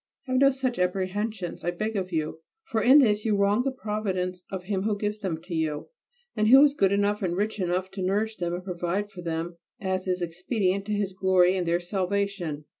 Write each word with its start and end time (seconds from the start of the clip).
Have 0.25 0.37
no 0.37 0.49
such 0.49 0.79
apprehensions, 0.79 1.63
I 1.63 1.69
beg 1.69 1.95
of 1.95 2.11
you, 2.11 2.39
for 2.71 2.81
in 2.81 2.97
this 2.97 3.23
you 3.23 3.35
wrong 3.37 3.61
the 3.61 3.69
Providence 3.69 4.41
of 4.49 4.63
Him 4.63 4.81
who 4.81 4.97
gives 4.97 5.19
them 5.19 5.39
to 5.43 5.53
you, 5.53 5.89
and 6.35 6.47
who 6.47 6.63
is 6.63 6.73
good 6.73 6.91
enough 6.91 7.21
and 7.21 7.37
rich 7.37 7.59
enough 7.59 7.91
to 7.91 8.01
nourish 8.01 8.37
them 8.37 8.55
and 8.55 8.63
provide 8.63 9.11
for 9.11 9.21
them 9.21 9.57
as 9.79 10.07
is 10.07 10.23
expedient 10.23 10.85
to 10.85 10.93
His 10.93 11.13
glory 11.13 11.55
and 11.55 11.67
their 11.67 11.79
salvation. 11.79 12.65